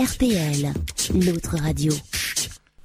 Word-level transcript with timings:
RPL, 0.00 0.72
l'autre 1.26 1.56
radio. 1.60 1.92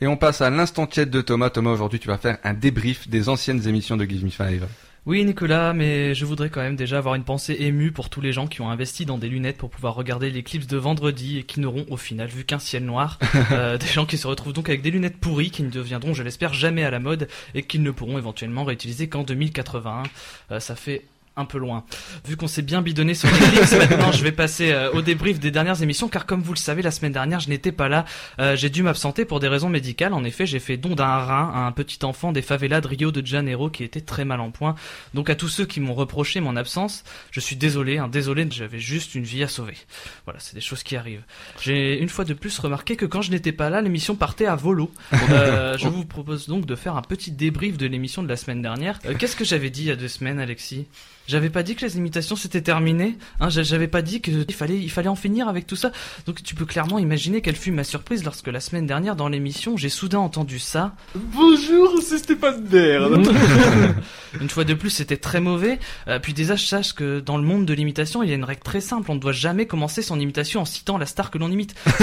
Et 0.01 0.07
on 0.07 0.17
passe 0.17 0.41
à 0.41 0.49
l'instant 0.49 0.87
tiède 0.87 1.11
de 1.11 1.21
Thomas. 1.21 1.51
Thomas, 1.51 1.69
aujourd'hui, 1.69 1.99
tu 1.99 2.07
vas 2.07 2.17
faire 2.17 2.39
un 2.43 2.55
débrief 2.55 3.07
des 3.07 3.29
anciennes 3.29 3.67
émissions 3.67 3.97
de 3.97 4.05
Give 4.05 4.25
Me 4.25 4.31
Five. 4.31 4.67
Oui 5.05 5.23
Nicolas, 5.23 5.73
mais 5.73 6.15
je 6.15 6.25
voudrais 6.25 6.49
quand 6.49 6.61
même 6.61 6.75
déjà 6.75 6.97
avoir 6.97 7.13
une 7.13 7.23
pensée 7.23 7.57
émue 7.59 7.91
pour 7.91 8.09
tous 8.09 8.21
les 8.21 8.31
gens 8.31 8.47
qui 8.47 8.61
ont 8.61 8.69
investi 8.69 9.05
dans 9.05 9.19
des 9.19 9.27
lunettes 9.27 9.57
pour 9.57 9.69
pouvoir 9.69 9.93
regarder 9.93 10.31
l'éclipse 10.31 10.65
de 10.65 10.77
vendredi 10.77 11.37
et 11.37 11.43
qui 11.43 11.59
n'auront 11.59 11.85
au 11.89 11.97
final 11.97 12.29
vu 12.29 12.45
qu'un 12.45 12.59
ciel 12.59 12.83
noir. 12.83 13.19
Euh, 13.51 13.77
des 13.77 13.87
gens 13.87 14.05
qui 14.05 14.17
se 14.17 14.25
retrouvent 14.25 14.53
donc 14.53 14.69
avec 14.69 14.81
des 14.81 14.89
lunettes 14.89 15.17
pourries 15.17 15.51
qui 15.51 15.63
ne 15.63 15.69
deviendront, 15.69 16.13
je 16.13 16.23
l'espère, 16.23 16.53
jamais 16.53 16.83
à 16.83 16.89
la 16.89 16.99
mode 16.99 17.27
et 17.53 17.61
qu'ils 17.63 17.83
ne 17.83 17.91
pourront 17.91 18.17
éventuellement 18.17 18.63
réutiliser 18.63 19.09
qu'en 19.09 19.23
2081. 19.23 20.03
Euh, 20.51 20.59
ça 20.59 20.75
fait 20.75 21.03
un 21.35 21.45
peu 21.45 21.57
loin. 21.57 21.83
Vu 22.25 22.37
qu'on 22.37 22.47
s'est 22.47 22.61
bien 22.61 22.81
bidonné 22.81 23.13
sur 23.13 23.29
l'éclipse, 23.31 23.73
maintenant 23.77 24.11
je 24.11 24.23
vais 24.23 24.31
passer 24.31 24.71
euh, 24.71 24.91
au 24.91 25.01
débrief 25.01 25.39
des 25.39 25.51
dernières 25.51 25.81
émissions, 25.81 26.07
car 26.07 26.25
comme 26.25 26.41
vous 26.41 26.53
le 26.53 26.59
savez, 26.59 26.81
la 26.81 26.91
semaine 26.91 27.11
dernière 27.11 27.39
je 27.39 27.49
n'étais 27.49 27.71
pas 27.71 27.89
là. 27.89 28.05
Euh, 28.39 28.55
j'ai 28.55 28.69
dû 28.69 28.83
m'absenter 28.83 29.25
pour 29.25 29.39
des 29.39 29.47
raisons 29.47 29.69
médicales. 29.69 30.13
En 30.13 30.23
effet, 30.23 30.45
j'ai 30.45 30.59
fait 30.59 30.77
don 30.77 30.95
d'un 30.95 31.17
rein 31.17 31.51
à 31.53 31.59
un 31.65 31.71
petit 31.71 32.03
enfant 32.05 32.31
des 32.31 32.41
favelas 32.41 32.81
de 32.81 32.87
Rio 32.87 33.11
de 33.11 33.25
Janeiro 33.25 33.69
qui 33.69 33.83
était 33.83 34.01
très 34.01 34.25
mal 34.25 34.39
en 34.39 34.51
point. 34.51 34.75
Donc 35.13 35.29
à 35.29 35.35
tous 35.35 35.47
ceux 35.47 35.65
qui 35.65 35.79
m'ont 35.79 35.93
reproché 35.93 36.39
mon 36.39 36.55
absence, 36.55 37.03
je 37.31 37.39
suis 37.39 37.55
désolé, 37.55 37.97
hein, 37.97 38.07
désolé, 38.07 38.47
j'avais 38.51 38.79
juste 38.79 39.15
une 39.15 39.23
vie 39.23 39.43
à 39.43 39.47
sauver. 39.47 39.77
Voilà, 40.25 40.39
c'est 40.39 40.55
des 40.55 40.61
choses 40.61 40.83
qui 40.83 40.95
arrivent. 40.95 41.23
J'ai 41.61 41.99
une 41.99 42.09
fois 42.09 42.25
de 42.25 42.33
plus 42.33 42.57
remarqué 42.59 42.95
que 42.95 43.05
quand 43.05 43.21
je 43.21 43.31
n'étais 43.31 43.51
pas 43.51 43.69
là, 43.69 43.81
l'émission 43.81 44.15
partait 44.15 44.45
à 44.45 44.55
volo. 44.55 44.91
Euh, 45.29 45.77
je 45.79 45.87
vous 45.87 46.05
propose 46.05 46.47
donc 46.47 46.65
de 46.65 46.75
faire 46.75 46.95
un 46.95 47.01
petit 47.01 47.31
débrief 47.31 47.77
de 47.77 47.87
l'émission 47.87 48.23
de 48.23 48.27
la 48.27 48.37
semaine 48.37 48.61
dernière. 48.61 48.99
Qu'est-ce 49.17 49.35
que 49.35 49.45
j'avais 49.45 49.69
dit 49.69 49.81
il 49.81 49.87
y 49.87 49.91
a 49.91 49.95
deux 49.95 50.07
semaines, 50.07 50.39
Alexis? 50.39 50.85
J'avais 51.27 51.49
pas 51.49 51.63
dit 51.63 51.75
que 51.75 51.85
les 51.85 51.97
imitations 51.97 52.35
c'était 52.35 52.61
terminé. 52.61 53.17
Hein, 53.39 53.49
j'a- 53.49 53.63
j'avais 53.63 53.87
pas 53.87 54.01
dit 54.01 54.21
qu'il 54.21 54.45
fallait, 54.53 54.77
il 54.79 54.89
fallait 54.91 55.07
en 55.09 55.15
finir 55.15 55.47
avec 55.47 55.65
tout 55.67 55.75
ça. 55.75 55.91
Donc 56.25 56.43
tu 56.43 56.55
peux 56.55 56.65
clairement 56.65 56.99
imaginer 56.99 57.41
quelle 57.41 57.55
fut 57.55 57.71
ma 57.71 57.83
surprise 57.83 58.23
lorsque 58.23 58.47
la 58.47 58.59
semaine 58.59 58.85
dernière 58.87 59.15
dans 59.15 59.27
l'émission 59.29 59.77
j'ai 59.77 59.89
soudain 59.89 60.19
entendu 60.19 60.59
ça. 60.59 60.95
Bonjour, 61.15 61.99
c'est 62.01 62.17
Stéphane 62.19 62.61
Baird. 62.63 63.13
Une 64.41 64.49
fois 64.49 64.63
de 64.63 64.73
plus 64.73 64.89
c'était 64.89 65.17
très 65.17 65.39
mauvais. 65.39 65.79
Euh, 66.07 66.19
puis 66.19 66.33
déjà 66.33 66.55
je 66.55 66.65
sache 66.65 66.93
que 66.93 67.19
dans 67.19 67.37
le 67.37 67.43
monde 67.43 67.65
de 67.65 67.73
l'imitation 67.73 68.23
il 68.23 68.29
y 68.29 68.31
a 68.31 68.35
une 68.35 68.43
règle 68.43 68.61
très 68.63 68.81
simple. 68.81 69.09
On 69.11 69.15
ne 69.15 69.19
doit 69.19 69.31
jamais 69.31 69.65
commencer 69.65 70.01
son 70.01 70.19
imitation 70.19 70.61
en 70.61 70.65
citant 70.65 70.97
la 70.97 71.05
star 71.05 71.31
que 71.31 71.37
l'on 71.37 71.51
imite. 71.51 71.75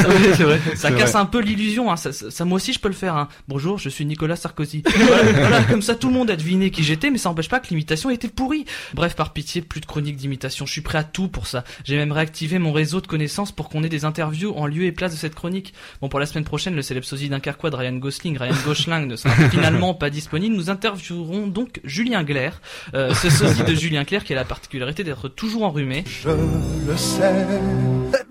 Ça, 0.77 0.91
casse 0.93 1.13
vrai. 1.13 1.21
un 1.21 1.27
peu 1.27 1.41
l'illusion. 1.41 1.91
Hein. 1.91 1.97
Ça, 1.97 2.13
ça- 2.13 2.31
ça, 2.31 2.45
moi 2.45 2.57
aussi 2.57 2.73
je 2.73 2.79
peux 2.79 2.89
le 2.89 2.95
faire. 2.95 3.17
Hein. 3.17 3.29
Bonjour, 3.49 3.79
je 3.79 3.89
suis 3.89 4.07
Nicolas 4.07 4.37
Sarkozy. 4.37 4.83
voilà, 4.97 5.23
voilà, 5.33 5.63
comme 5.65 5.83
ça 5.83 5.95
tout 5.95 6.09
le 6.09 6.15
monde 6.15 6.31
a 6.31 6.37
deviné 6.37 6.71
qui 6.71 6.83
j'étais, 6.85 7.11
mais 7.11 7.19
ça 7.19 7.29
n'empêche 7.29 7.49
pas 7.49 7.61
que 7.61 7.69
l'imitation 7.71 8.11
était 8.11 8.29
pourrie. 8.29 8.65
Bref, 8.95 9.10
par 9.15 9.33
pitié, 9.33 9.63
plus 9.63 9.81
de 9.81 9.87
chroniques 9.87 10.17
d'imitation. 10.17 10.67
Je 10.67 10.73
suis 10.73 10.81
prêt 10.81 10.99
à 10.99 11.05
tout 11.05 11.29
pour 11.29 11.47
ça. 11.47 11.65
J'ai 11.85 11.97
même 11.97 12.13
réactivé 12.13 12.59
mon 12.59 12.73
réseau 12.73 13.01
de 13.01 13.07
connaissances 13.07 13.53
pour 13.53 13.69
qu'on 13.69 13.83
ait 13.83 13.89
des 13.89 14.05
interviews 14.05 14.53
en 14.57 14.67
lieu 14.67 14.85
et 14.85 14.93
place 14.93 15.13
de 15.13 15.17
cette 15.17 15.35
chronique. 15.35 15.75
Bon, 16.01 16.09
pour 16.09 16.21
la 16.21 16.27
semaine 16.27 16.45
prochaine, 16.45 16.75
le 16.75 16.83
célèbre 16.83 17.07
sosie 17.07 17.29
d'un 17.29 17.41
carquois 17.41 17.71
de 17.71 17.77
Ryan 17.77 17.97
Gosling, 17.97 18.39
Ryan 18.39 18.55
Gosling 18.65 19.07
ne 19.07 19.17
sera 19.17 19.35
finalement 19.49 19.95
pas 19.95 20.11
disponible. 20.11 20.55
Nous 20.55 20.71
interviewerons 20.71 21.47
donc 21.47 21.81
Julien 21.85 22.25
Glaire, 22.25 22.61
euh, 22.95 23.15
ce 23.15 23.31
sosie 23.31 23.65
de 23.65 23.75
Julien 23.75 24.05
Clerc 24.05 24.25
qui 24.25 24.33
a 24.33 24.37
la 24.37 24.45
particularité 24.45 25.05
d'être 25.05 25.29
toujours 25.29 25.65
enrhumé. 25.65 26.05
Je 26.07 26.31
le 26.31 26.97
sais. 26.97 28.30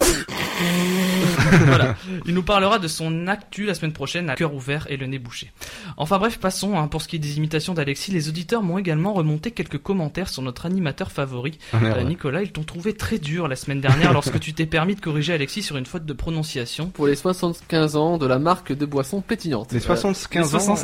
voilà. 1.66 1.96
Il 2.26 2.34
nous 2.34 2.44
parlera 2.44 2.80
de 2.80 2.88
son 2.88 3.28
actu 3.28 3.66
la 3.66 3.74
semaine 3.74 3.94
prochaine 3.94 4.30
à 4.30 4.36
cœur 4.36 4.54
ouvert 4.54 4.88
et 4.90 4.98
le 4.98 5.06
nez 5.06 5.20
bouché. 5.20 5.52
Enfin 5.98 6.18
bref, 6.18 6.40
passons. 6.40 6.78
hein. 6.78 6.88
Pour 6.88 7.02
ce 7.02 7.08
qui 7.08 7.16
est 7.16 7.20
des 7.20 7.38
imitations 7.38 7.74
d'Alexis, 7.74 8.12
les 8.12 8.30
auditeurs 8.30 8.64
m'ont 8.64 8.78
également 8.78 9.14
remonté 9.14 9.52
quelques 9.52 9.78
commentaires 9.78 10.30
sur 10.30 10.42
notre 10.42 10.66
animateur 10.66 11.12
favori, 11.12 11.58
Ah, 11.74 11.80
merde. 11.80 11.98
Euh, 12.00 12.04
Nicolas. 12.04 12.42
Ils 12.44 12.52
t'ont 12.52 12.64
trouvé 12.64 12.94
très 12.94 13.18
dur 13.20 13.48
la 13.48 13.56
semaine 13.56 13.82
dernière 13.82 14.14
lorsque 14.14 14.40
tu 14.40 14.54
t'es 14.54 14.66
permis 14.66 14.96
de 14.96 15.02
corriger 15.02 15.34
Alexis 15.34 15.64
sur 15.64 15.78
une 15.78 15.86
faute 15.86 16.06
de 16.06 16.14
prononciation. 16.14 16.90
Pour 16.90 17.08
les 17.08 17.16
75 17.16 17.96
ans 17.96 18.18
de 18.18 18.26
la 18.26 18.40
marque 18.40 18.72
de 18.74 18.86
boissons 18.86 19.22
pétillantes. 19.22 19.72
Les 19.72 19.80
75 19.80 20.54
les 20.54 20.70
ans. 20.70 20.76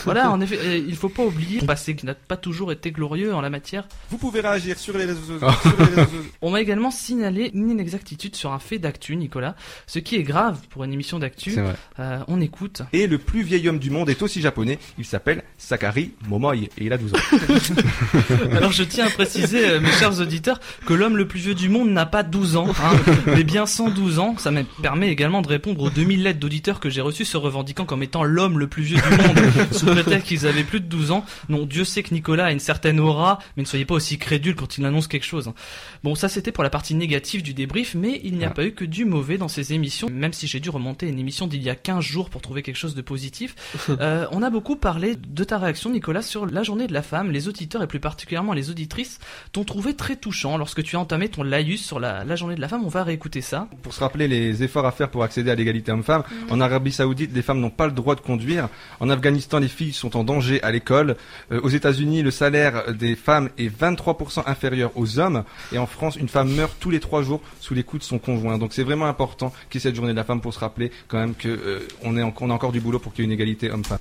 60 0.00 0.04
Voilà, 0.04 0.30
en 0.30 0.40
effet, 0.40 0.80
il 0.86 0.96
faut 0.96 1.08
pas 1.08 1.24
oublier 1.24 1.60
le 1.60 1.66
passé 1.66 1.94
qui 1.94 2.06
n'a 2.06 2.14
pas 2.14 2.36
toujours 2.36 2.72
été 2.72 2.90
glorieux 2.90 3.34
en 3.34 3.40
la 3.40 3.50
matière. 3.50 3.86
Vous 4.10 4.18
pouvez 4.18 4.40
réagir 4.40 4.78
sur 4.78 4.96
les 4.96 5.04
réseaux 5.04 5.20
sociaux. 5.38 5.48
On 6.42 6.50
m'a 6.50 6.60
également 6.60 6.90
signalé 6.90 7.50
une 7.54 7.70
inexactitude 7.70 8.36
sur 8.36 8.52
un 8.52 8.58
fait 8.58 8.78
d'actu, 8.78 9.16
Nicolas. 9.16 9.54
Ce 9.86 9.98
qui 9.98 10.16
est 10.16 10.22
grave 10.22 10.58
pour 10.70 10.84
une 10.84 10.92
émission 10.92 11.18
d'actu. 11.18 11.52
C'est 11.52 11.60
vrai. 11.60 11.74
Euh, 11.98 12.18
on 12.28 12.40
écoute. 12.40 12.82
Et 12.92 13.06
le 13.06 13.18
plus 13.18 13.42
vieil 13.42 13.68
homme 13.68 13.78
du 13.78 13.90
monde 13.90 14.08
est 14.10 14.22
aussi 14.22 14.40
japonais. 14.40 14.78
Il 14.98 15.04
s'appelle 15.04 15.44
Sakari 15.58 16.12
Momoi 16.28 16.56
et 16.56 16.70
il 16.78 16.92
a 16.92 16.98
12 16.98 17.14
ans. 17.14 17.18
Alors 18.56 18.72
je 18.72 18.82
tiens 18.82 19.06
à 19.06 19.10
préciser, 19.10 19.68
euh, 19.68 19.80
mes 19.80 19.90
chers 19.92 20.20
auditeurs, 20.20 20.60
que 20.86 20.94
l'homme 20.94 21.16
le 21.16 21.26
plus 21.26 21.40
vieux 21.40 21.54
du 21.54 21.68
monde 21.68 21.90
n'a 21.90 22.06
pas 22.06 22.22
12 22.22 22.56
ans, 22.56 22.68
hein, 22.68 22.96
mais 23.26 23.44
bien 23.44 23.66
112 23.66 24.18
ans. 24.18 24.34
Ça 24.38 24.50
me 24.50 24.62
permet 24.82 25.08
également 25.08 25.42
de 25.42 25.48
répondre 25.48 25.82
aux 25.82 25.90
2000 25.90 26.22
lettres 26.22 26.40
d'auditeurs 26.40 26.80
que 26.80 26.90
j'ai 26.90 27.00
reçues 27.00 27.24
se 27.24 27.36
revendiquant 27.36 27.84
comme 27.84 28.02
étant 28.02 28.24
l'homme 28.24 28.58
le 28.58 28.66
plus 28.66 28.82
vieux 28.82 28.98
du 28.98 29.16
monde, 29.16 29.40
prétexte 29.90 30.26
qu'ils 30.28 30.46
avaient 30.46 30.64
plus 30.64 30.80
de 30.80 30.86
12 30.86 31.10
ans. 31.10 31.24
Non, 31.48 31.66
Dieu 31.66 31.84
sait 31.84 32.02
que 32.02 32.12
Nicolas 32.14 32.46
a 32.46 32.52
une 32.52 32.60
certaine 32.60 33.00
aura, 33.00 33.38
mais 33.56 33.62
ne 33.62 33.68
soyez 33.68 33.84
pas 33.84 33.94
aussi 33.94 34.18
crédule 34.18 34.54
quand 34.54 34.78
il 34.78 34.84
annonce 34.84 35.06
quelque 35.08 35.24
chose. 35.26 35.48
hein. 35.48 35.54
Bon, 36.04 36.14
ça 36.14 36.28
c'était 36.28 36.52
pour 36.52 36.64
la 36.64 36.70
partie 36.70 36.94
négative 36.94 37.42
du 37.42 37.54
débrief, 37.54 37.94
mais 37.94 38.20
il 38.24 38.36
n'y 38.36 38.44
a 38.44 38.48
Ah. 38.48 38.52
pas 38.54 38.64
eu 38.64 38.72
que 38.72 38.84
du 38.84 39.04
mauvais 39.04 39.38
dans 39.38 39.48
ces 39.48 39.72
émissions, 39.72 40.08
même 40.10 40.32
si 40.32 40.46
j'ai 40.46 40.60
dû 40.60 40.70
remonter 40.70 41.08
une 41.08 41.18
émission 41.18 41.46
d'il 41.46 41.62
y 41.62 41.70
a 41.70 41.74
15 41.74 42.02
jours 42.04 42.30
pour 42.30 42.40
trouver 42.40 42.62
quelque 42.62 42.76
chose 42.76 42.94
de 42.94 43.02
positif. 43.02 43.54
Euh, 44.00 44.26
on 44.30 44.42
a 44.42 44.50
beaucoup 44.50 44.76
parlé 44.76 45.14
de 45.16 45.44
ta 45.44 45.58
réaction, 45.58 45.90
Nicolas, 45.90 46.22
sur 46.22 46.46
la 46.46 46.62
journée 46.62 46.86
de 46.86 46.92
la 46.92 47.02
femme. 47.02 47.30
Les 47.32 47.48
auditeurs 47.48 47.82
et 47.82 47.86
plus 47.86 48.00
particulièrement 48.00 48.52
les 48.54 48.70
auditrices 48.70 49.18
t'ont 49.52 49.64
trouvé 49.64 49.94
très 49.94 50.16
touchant 50.16 50.56
lorsque 50.56 50.82
tu 50.82 50.96
as 50.96 51.00
entamé 51.00 51.28
ton 51.28 51.42
laïus 51.42 51.84
sur 51.84 52.00
la, 52.00 52.24
la 52.24 52.36
journée 52.36 52.54
de 52.54 52.60
la 52.60 52.68
femme. 52.68 52.82
On 52.84 52.88
va 52.88 53.02
réécouter 53.04 53.40
ça. 53.40 53.68
Pour 53.82 53.92
se 53.92 54.00
rappeler 54.00 54.26
les 54.28 54.62
efforts 54.62 54.86
à 54.86 54.92
faire 54.92 55.10
pour 55.10 55.22
accéder 55.24 55.50
à 55.50 55.54
l'égalité 55.54 55.92
homme-femme, 55.92 56.22
en 56.50 56.60
Arabie 56.60 56.92
Saoudite, 56.92 57.30
les 57.34 57.42
femmes 57.42 57.60
n'ont 57.60 57.68
pas 57.70 57.86
le 57.86 57.92
droit 57.92 58.14
de 58.14 58.20
conduire. 58.20 58.68
En 59.00 59.10
Afghanistan, 59.10 59.58
les 59.58 59.68
filles 59.80 59.94
sont 59.94 60.14
en 60.18 60.24
danger 60.24 60.62
à 60.62 60.70
l'école. 60.70 61.16
Euh, 61.52 61.60
aux 61.62 61.70
États-Unis, 61.70 62.22
le 62.22 62.30
salaire 62.30 62.92
des 62.92 63.16
femmes 63.16 63.48
est 63.56 63.70
23% 63.74 64.42
inférieur 64.46 64.90
aux 64.94 65.18
hommes. 65.18 65.42
Et 65.72 65.78
en 65.78 65.86
France, 65.86 66.16
une 66.16 66.28
femme 66.28 66.50
meurt 66.54 66.76
tous 66.78 66.90
les 66.90 67.00
trois 67.00 67.22
jours 67.22 67.40
sous 67.60 67.72
les 67.72 67.82
coups 67.82 68.02
de 68.02 68.06
son 68.06 68.18
conjoint. 68.18 68.58
Donc 68.58 68.74
c'est 68.74 68.82
vraiment 68.82 69.06
important 69.06 69.54
qu'il 69.70 69.78
y 69.78 69.82
ait 69.82 69.88
cette 69.88 69.96
journée 69.96 70.12
de 70.12 70.18
la 70.18 70.24
femme 70.24 70.42
pour 70.42 70.52
se 70.52 70.58
rappeler 70.58 70.90
quand 71.08 71.16
même 71.18 71.34
que 71.34 71.48
euh, 71.48 71.88
on, 72.02 72.14
est 72.18 72.22
en- 72.22 72.34
on 72.42 72.50
a 72.50 72.52
encore 72.52 72.72
du 72.72 72.80
boulot 72.80 72.98
pour 72.98 73.14
qu'il 73.14 73.24
y 73.24 73.26
ait 73.26 73.28
une 73.28 73.32
égalité 73.32 73.70
homme-femme. 73.70 73.98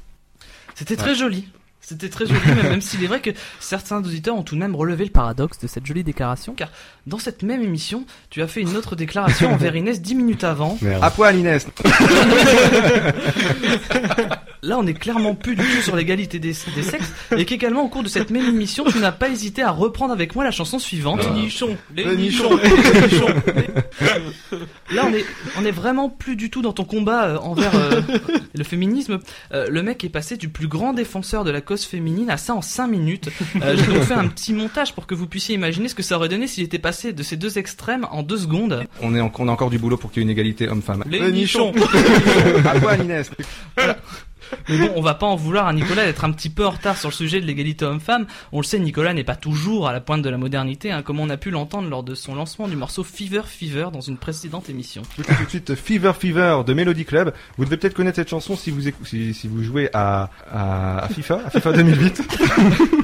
C'était 0.75 0.97
très 0.97 1.15
joli. 1.15 1.47
C'était 1.81 2.09
très 2.09 2.25
joli, 2.27 2.39
même, 2.45 2.61
même 2.69 2.81
s'il 2.81 3.03
est 3.03 3.07
vrai 3.07 3.19
que 3.21 3.31
certains 3.59 3.97
auditeurs 3.99 4.35
ont 4.35 4.43
tout 4.43 4.53
de 4.53 4.59
même 4.59 4.75
relevé 4.75 5.05
le 5.05 5.09
paradoxe 5.11 5.57
de 5.59 5.65
cette 5.65 5.85
jolie 5.87 6.03
déclaration, 6.03 6.53
car 6.53 6.69
dans 7.07 7.17
cette 7.17 7.41
même 7.41 7.63
émission, 7.63 8.05
tu 8.29 8.43
as 8.43 8.47
fait 8.47 8.61
une 8.61 8.75
autre 8.77 8.95
déclaration 8.95 9.51
envers 9.53 9.75
Inès 9.75 9.99
dix 9.99 10.13
minutes 10.13 10.43
avant. 10.43 10.77
Merde. 10.81 11.03
À 11.03 11.09
poil, 11.09 11.35
Inès 11.37 11.65
Là, 14.61 14.77
on 14.77 14.85
est 14.87 14.93
clairement 14.93 15.35
plus 15.35 15.55
du 15.55 15.63
tout 15.63 15.81
sur 15.81 15.95
l'égalité 15.95 16.37
des, 16.39 16.53
des 16.75 16.83
sexes, 16.83 17.11
et 17.37 17.45
qu'également 17.45 17.83
au 17.83 17.87
cours 17.87 18.03
de 18.03 18.09
cette 18.09 18.29
même 18.29 18.45
émission, 18.47 18.83
tu 18.85 18.99
n'as 18.99 19.11
pas 19.13 19.29
hésité 19.29 19.61
à 19.63 19.71
reprendre 19.71 20.11
avec 20.11 20.35
moi 20.35 20.43
la 20.43 20.51
chanson 20.51 20.79
suivante. 20.79 21.21
Les 21.23 21.41
nichons, 21.41 21.77
les 21.95 22.03
Les 22.03 22.15
nichons, 22.17 22.49
les 22.57 23.07
nichons. 23.07 23.27
Là, 24.91 25.05
on 25.07 25.13
est, 25.13 25.25
on 25.59 25.65
est 25.65 25.71
vraiment 25.71 26.09
plus 26.09 26.35
du 26.35 26.49
tout 26.49 26.61
dans 26.61 26.73
ton 26.73 26.83
combat 26.83 27.25
euh, 27.25 27.37
envers 27.37 27.71
euh, 27.75 28.01
le 28.53 28.63
féminisme. 28.63 29.19
Euh, 29.53 29.67
le 29.69 29.83
mec 29.83 30.03
est 30.03 30.09
passé 30.09 30.35
du 30.37 30.49
plus 30.49 30.67
grand 30.67 30.93
défenseur 30.93 31.43
de 31.43 31.51
la 31.51 31.61
cause 31.61 31.85
féminine 31.85 32.29
à 32.29 32.37
ça 32.37 32.53
en 32.53 32.61
5 32.61 32.87
minutes. 32.87 33.29
Euh, 33.61 33.77
J'ai 33.77 33.85
donc 33.85 34.03
fait 34.03 34.13
un 34.13 34.27
petit 34.27 34.53
montage 34.53 34.93
pour 34.93 35.07
que 35.07 35.15
vous 35.15 35.27
puissiez 35.27 35.55
imaginer 35.55 35.87
ce 35.87 35.95
que 35.95 36.03
ça 36.03 36.15
aurait 36.17 36.29
donné 36.29 36.47
s'il 36.47 36.63
était 36.63 36.79
passé 36.79 37.13
de 37.13 37.23
ces 37.23 37.37
deux 37.37 37.57
extrêmes 37.57 38.07
en 38.11 38.23
deux 38.23 38.37
secondes. 38.37 38.83
on, 39.01 39.15
est 39.15 39.21
en- 39.21 39.31
on 39.39 39.47
a 39.47 39.51
encore 39.51 39.69
du 39.69 39.77
boulot 39.79 39.97
pour 39.97 40.11
qu'il 40.11 40.21
y 40.21 40.23
ait 40.23 40.27
une 40.27 40.31
égalité 40.31 40.67
homme-femme. 40.67 41.03
Les 41.09 41.31
nichons. 41.31 41.71
À 42.65 42.79
poil, 42.79 43.01
Inès 43.03 43.29
Mais 44.69 44.77
bon, 44.77 44.91
on 44.95 45.01
va 45.01 45.13
pas 45.15 45.25
en 45.25 45.35
vouloir 45.35 45.67
à 45.67 45.73
Nicolas 45.73 46.05
d'être 46.05 46.23
un 46.23 46.31
petit 46.31 46.49
peu 46.49 46.65
en 46.65 46.69
retard 46.71 46.97
sur 46.97 47.09
le 47.09 47.13
sujet 47.13 47.41
de 47.41 47.45
l'égalité 47.45 47.85
homme-femme. 47.85 48.27
On 48.51 48.59
le 48.59 48.63
sait, 48.65 48.79
Nicolas 48.79 49.13
n'est 49.13 49.23
pas 49.23 49.35
toujours 49.35 49.87
à 49.87 49.93
la 49.93 49.99
pointe 50.01 50.21
de 50.21 50.29
la 50.29 50.37
modernité, 50.37 50.91
hein, 50.91 51.01
comme 51.01 51.19
on 51.19 51.29
a 51.29 51.37
pu 51.37 51.49
l'entendre 51.51 51.89
lors 51.89 52.03
de 52.03 52.15
son 52.15 52.35
lancement 52.35 52.67
du 52.67 52.75
morceau 52.75 53.03
Fever 53.03 53.41
Fever 53.47 53.87
dans 53.91 54.01
une 54.01 54.17
précédente 54.17 54.69
émission. 54.69 55.01
Tout 55.15 55.23
tout 55.23 55.43
de 55.43 55.49
suite 55.49 55.75
Fever 55.75 56.11
Fever 56.19 56.61
de 56.65 56.73
Melody 56.73 57.05
Club. 57.05 57.33
Vous 57.57 57.65
devez 57.65 57.77
peut-être 57.77 57.93
connaître 57.95 58.15
cette 58.17 58.29
chanson 58.29 58.55
si 58.55 58.69
vous 58.71 58.87
écou- 58.87 59.05
si, 59.05 59.33
si 59.33 59.47
vous 59.47 59.63
jouez 59.63 59.89
à, 59.93 60.29
à, 60.51 60.99
à 61.05 61.09
FIFA, 61.09 61.41
à 61.45 61.49
FIFA 61.49 61.71
2008. 61.73 62.21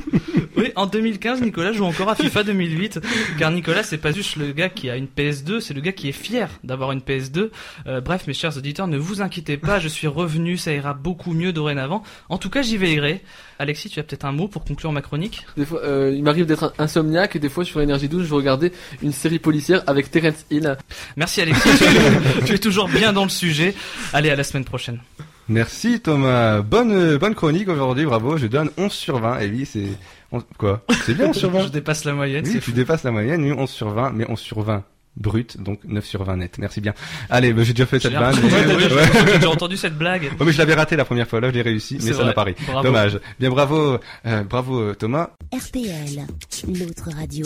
Oui, 0.58 0.72
en 0.78 0.86
2015, 0.86 1.42
Nicolas 1.42 1.74
joue 1.74 1.84
encore 1.84 2.08
à 2.08 2.16
FIFA 2.16 2.44
2008, 2.46 3.02
car 3.38 3.52
Nicolas 3.52 3.84
c'est 3.84 3.98
pas 3.98 4.14
juste 4.14 4.38
le 4.38 4.54
gars 4.54 4.70
qui 4.70 4.90
a 4.90 4.96
une 4.96 5.08
PS2, 5.08 5.60
c'est 5.60 5.74
le 5.74 5.82
gars 5.82 5.92
qui 5.92 6.08
est 6.08 6.14
fier 6.14 6.48
d'avoir 6.64 6.94
une 6.94 7.02
PS2. 7.02 7.50
Euh, 7.88 8.00
bref, 8.00 8.26
mes 8.26 8.34
chers 8.34 8.56
auditeurs, 8.56 8.88
ne 8.88 8.98
vous 8.98 9.22
inquiétez 9.22 9.58
pas, 9.58 9.80
je 9.82 9.90
suis 9.90 10.08
revenu, 10.08 10.56
ça 10.56 10.72
ira 10.72 10.94
beaucoup 10.94 11.34
mieux 11.34 11.52
dorénavant. 11.56 12.04
En 12.30 12.38
tout 12.38 12.52
cas, 12.52 12.62
j'y 12.62 12.78
veillerai. 12.78 13.22
Alexis, 13.58 13.90
tu 13.90 14.00
as 14.00 14.04
peut-être 14.04 14.26
un 14.26 14.32
mot 14.32 14.48
pour 14.48 14.64
conclure 14.64 14.92
ma 14.92 15.02
chronique? 15.02 15.48
Des 15.58 15.66
fois, 15.66 15.82
euh, 15.84 16.14
il 16.16 16.22
m'arrive 16.22 16.46
d'être 16.46 16.74
insomniaque 16.78 17.36
et 17.36 17.40
des 17.40 17.50
fois 17.50 17.66
sur 17.66 17.82
Énergie 17.82 18.08
12, 18.10 18.26
je 18.26 18.30
vais 18.30 18.36
regarder 18.36 18.72
une 19.02 19.14
série 19.14 19.40
policière 19.40 19.82
avec 19.88 20.12
Terence 20.12 20.46
Hill. 20.52 20.78
Merci 21.16 21.42
Alexis, 21.42 21.70
tu 22.46 22.54
es, 22.54 22.58
toujours 22.60 22.88
bien 22.90 23.12
dans 23.14 23.24
le 23.24 23.30
sujet. 23.30 23.74
Allez, 24.14 24.30
à 24.30 24.36
la 24.36 24.44
semaine 24.44 24.66
prochaine. 24.66 25.00
Merci 25.48 26.00
Thomas. 26.02 26.62
Bonne, 26.62 26.92
euh, 26.92 27.18
bonne 27.18 27.36
chronique 27.36 27.70
aujourd'hui, 27.70 28.06
bravo. 28.06 28.38
Je 28.38 28.48
donne 28.48 28.70
11 28.78 28.92
sur 28.92 29.20
20. 29.20 29.40
Et 29.40 29.48
oui, 29.50 29.66
c'est, 29.66 29.88
on- 30.32 30.42
quoi? 30.58 30.84
C'est 31.06 31.14
bien 31.14 31.28
11 31.30 31.38
sur 31.38 31.50
20? 31.52 31.62
Je 31.64 31.68
dépasse 31.70 32.04
la 32.04 32.14
moyenne, 32.14 32.44
Oui, 32.48 32.60
tu 32.62 32.72
dépasses 32.72 33.04
la 33.04 33.12
moyenne, 33.12 33.44
oui, 33.44 33.52
11 33.52 33.70
sur 33.70 33.90
20, 33.90 34.12
mais 34.12 34.26
11 34.30 34.40
sur 34.40 34.62
20. 34.62 34.84
Brut, 35.18 35.62
donc 35.62 35.80
9 35.86 36.06
sur 36.06 36.24
20 36.24 36.38
net. 36.38 36.58
Merci 36.58 36.82
bien. 36.82 36.94
Allez, 37.30 37.54
bah, 37.54 37.64
j'ai 37.64 37.74
déjà 37.74 37.86
fait 37.86 38.00
cette 38.00 38.14
Ouais. 38.14 38.32
J'ai 38.34 39.34
déjà 39.38 39.50
entendu 39.50 39.78
cette 39.78 39.98
blague. 39.98 40.24
Ouais, 40.24 40.46
mais 40.46 40.52
je 40.52 40.58
l'avais 40.58 40.74
raté 40.74 40.96
la 40.96 41.06
première 41.06 41.28
fois, 41.28 41.40
là 41.42 41.50
je 41.50 41.54
l'ai 41.56 41.62
réussi, 41.62 41.96
mais 41.96 42.02
C'est 42.02 42.14
ça 42.14 42.24
n'a 42.24 42.34
pas 42.34 42.44
ri. 42.44 42.56
Dommage. 42.84 43.20
Bien 43.40 43.50
bravo, 43.50 43.98
euh, 44.26 44.44
bravo 44.44 44.94
Thomas. 44.96 45.30
RPL, 45.54 46.26
l'autre 46.68 47.10
radio. 47.16 47.46